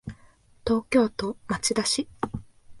[0.65, 2.07] 東京都町田市